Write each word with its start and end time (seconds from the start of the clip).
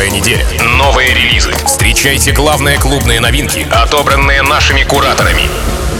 Новая 0.00 0.16
неделя. 0.18 0.46
Новые 0.78 1.12
релизы. 1.12 1.52
Встречайте 1.66 2.32
главные 2.32 2.78
клубные 2.78 3.20
новинки, 3.20 3.66
отобранные 3.70 4.40
нашими 4.40 4.82
кураторами. 4.82 5.42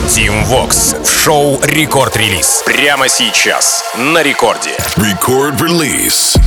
Team 0.06 0.42
Vox 0.46 1.04
в 1.04 1.22
шоу 1.22 1.60
Рекорд 1.62 2.16
Релиз. 2.16 2.62
Прямо 2.64 3.10
сейчас 3.10 3.84
на 3.98 4.22
рекорде. 4.22 4.70
Record 4.96 5.58
Release. 5.58 6.40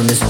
on 0.00 0.06
this 0.06 0.22
I 0.22 0.26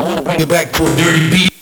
wanna 0.00 0.22
bring 0.22 0.40
it 0.40 0.48
back 0.48 0.72
to 0.72 0.84
a 0.84 0.96
dirty 0.96 1.30
beat. 1.30 1.53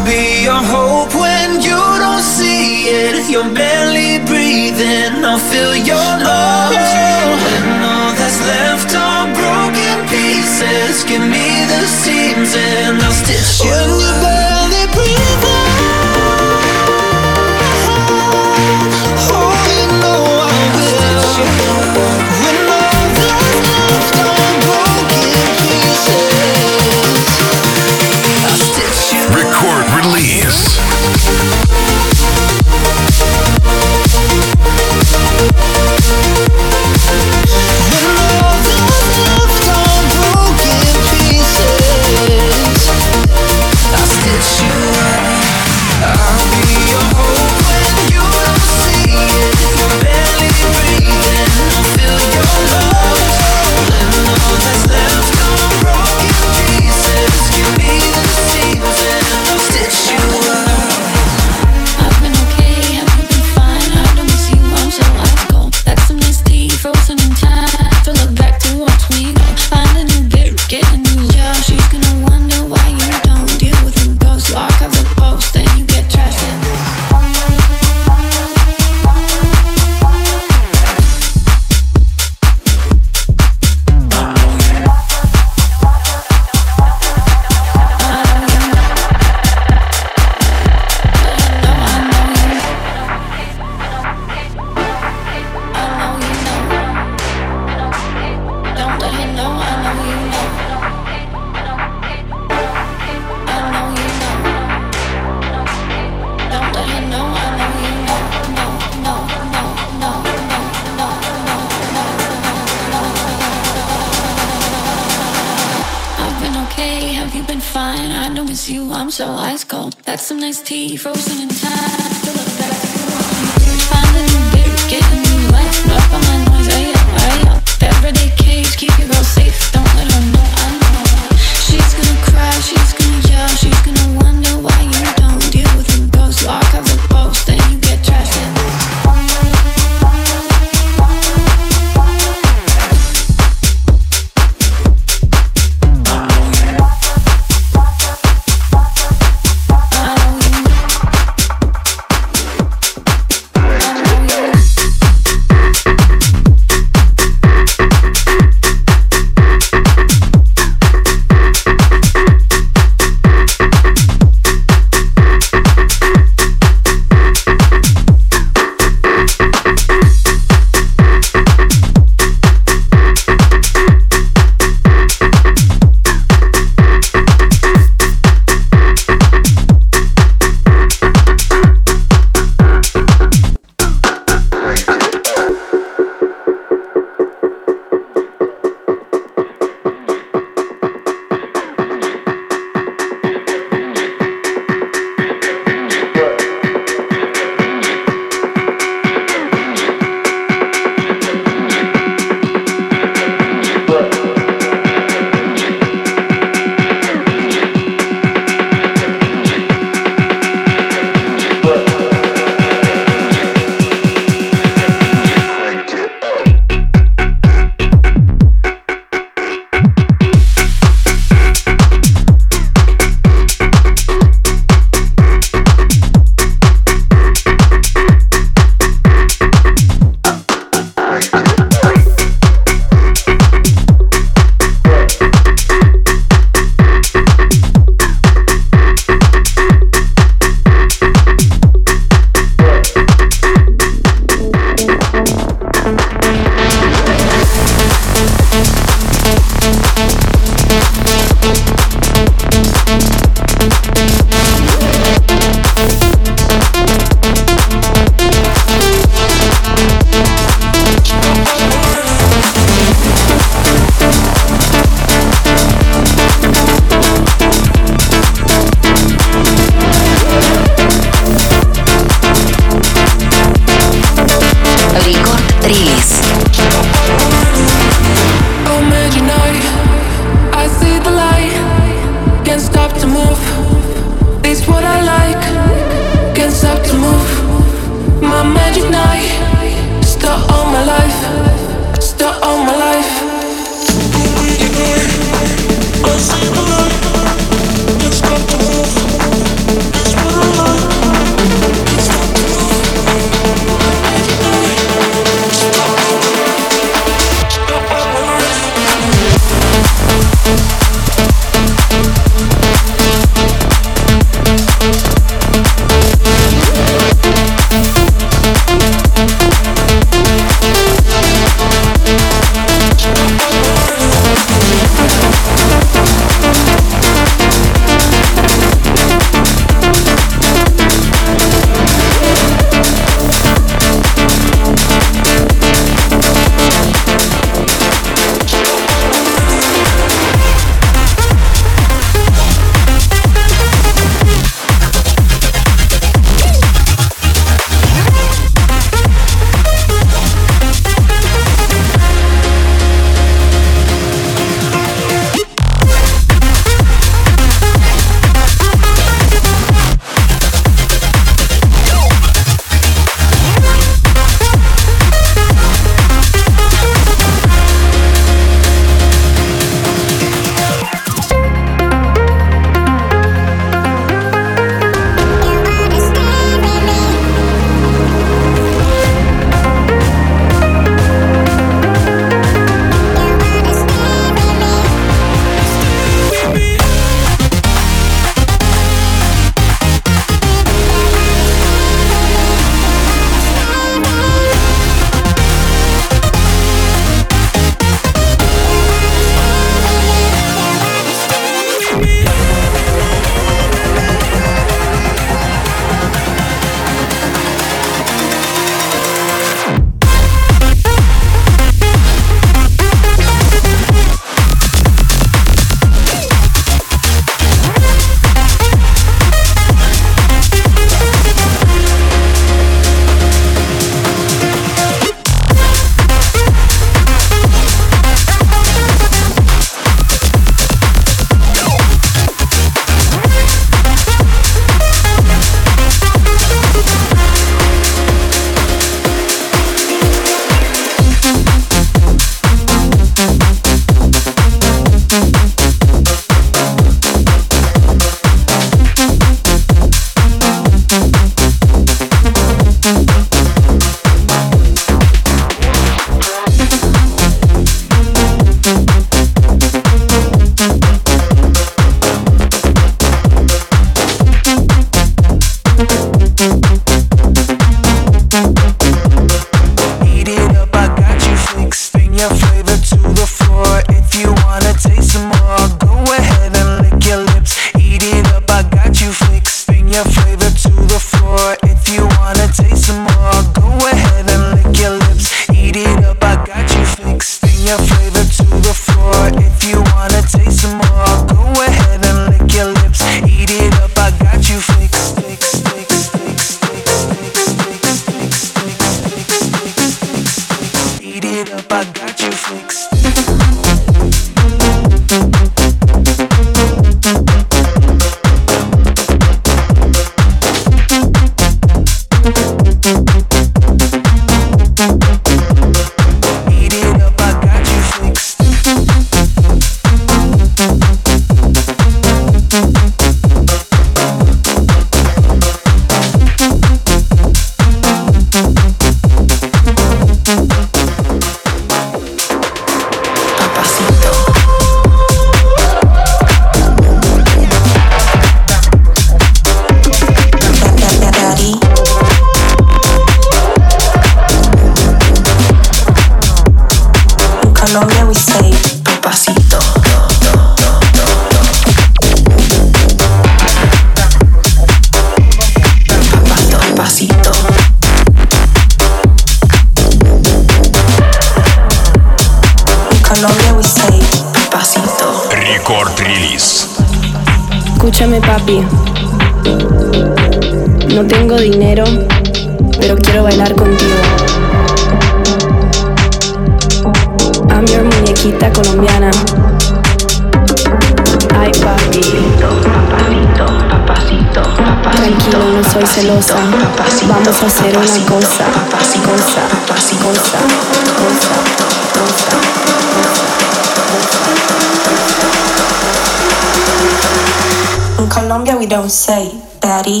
don't 598.68 598.90
say 598.90 599.30
daddy. 599.60 600.00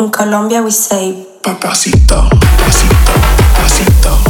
In 0.00 0.10
Colombia, 0.10 0.60
we 0.62 0.70
say 0.72 1.24
papacito, 1.42 2.28
papacito, 2.28 3.12
papacito. 3.54 4.21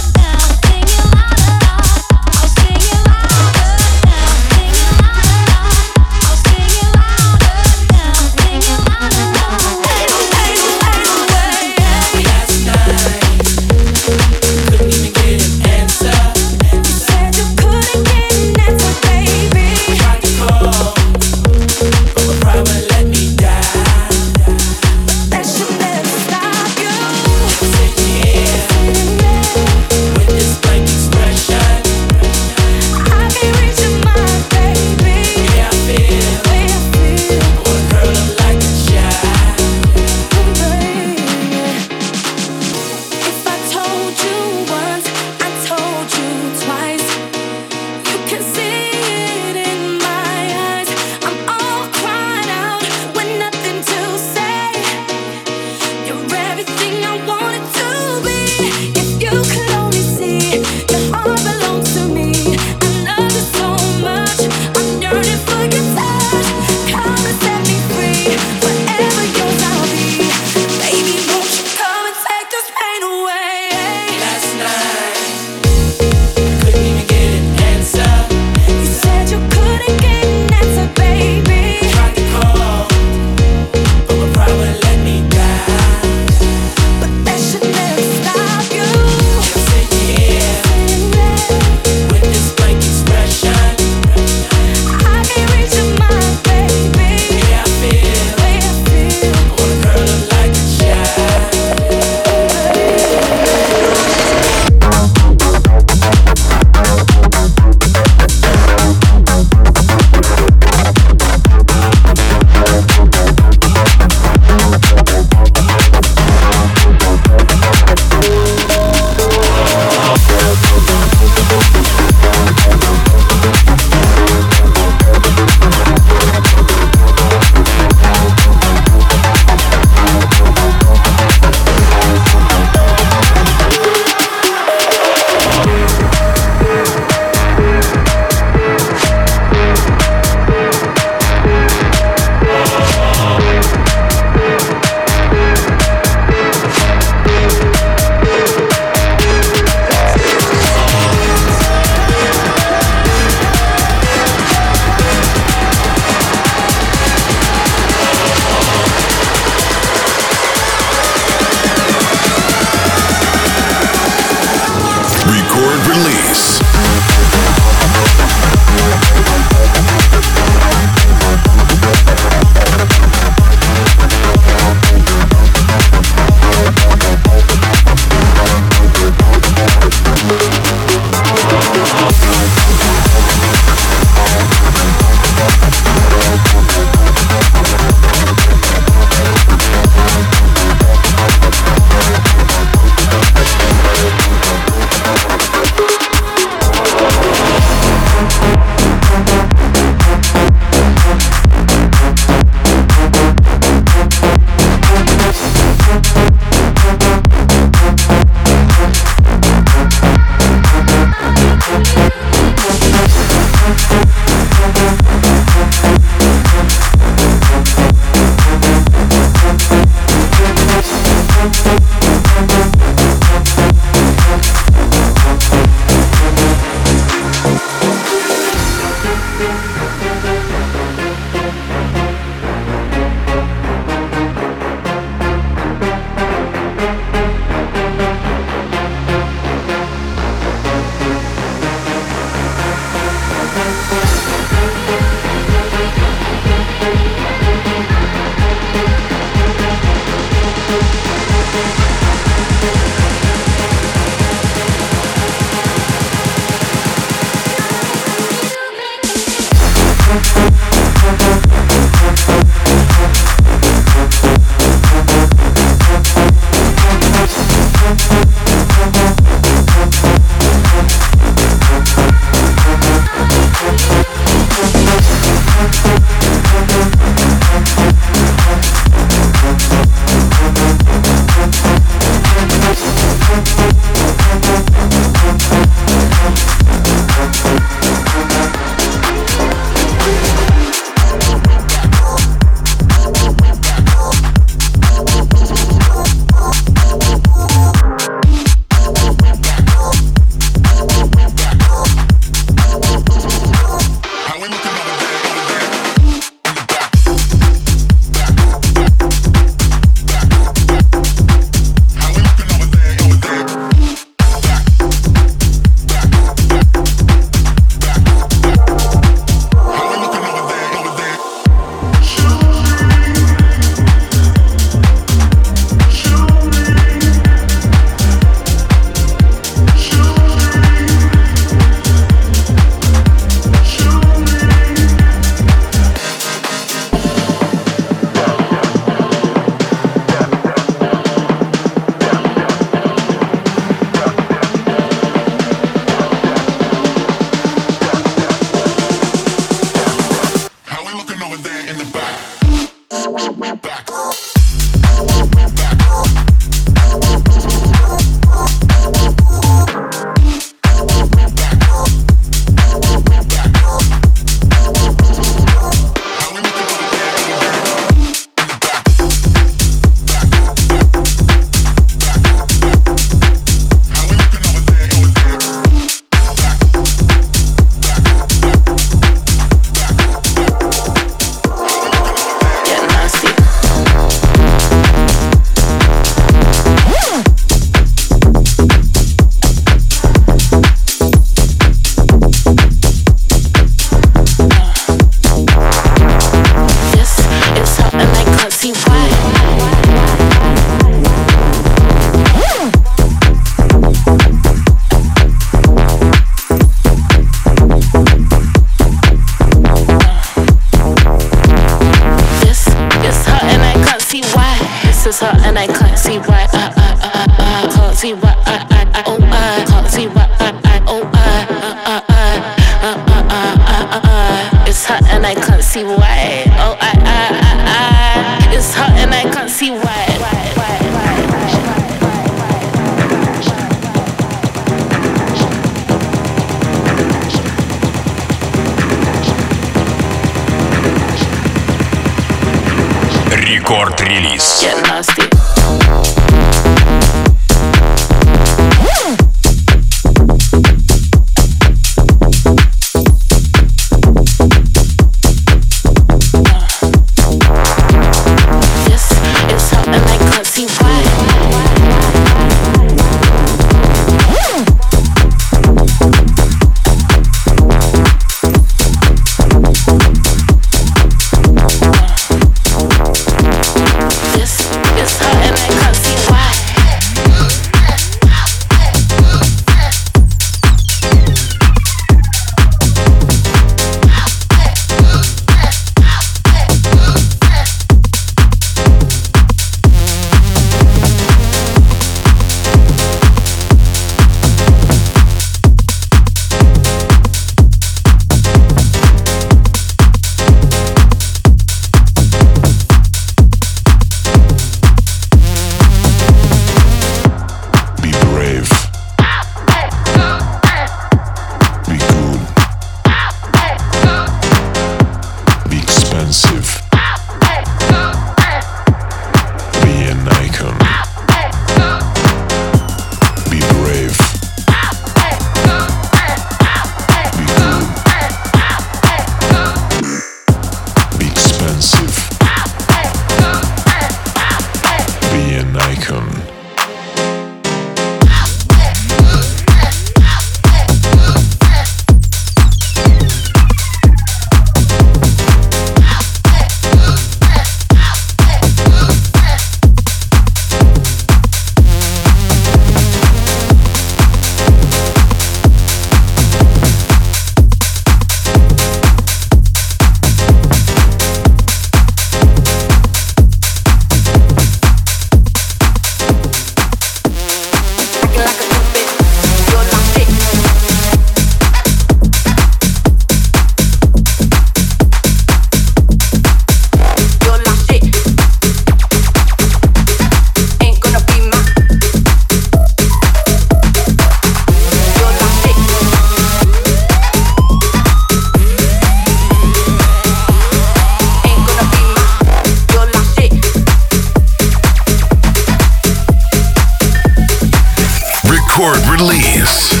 Lees. 599.21 600.00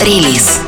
Релиз. 0.00 0.67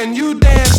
Can 0.00 0.14
you 0.14 0.32
dance 0.32 0.69